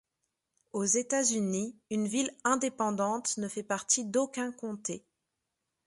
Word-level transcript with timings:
Aux 0.73 0.83
États-Unis, 0.85 1.77
une 1.91 2.07
ville 2.07 2.35
indépendante 2.43 3.37
ne 3.37 3.47
fait 3.47 3.61
partie 3.61 4.03
d'aucun 4.03 4.51
comté. 4.51 5.05